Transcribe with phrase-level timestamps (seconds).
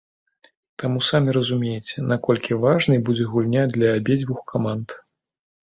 [0.83, 5.01] Таму самі разумееце, наколькі важнай будзе гульня для абедзвюх каманд.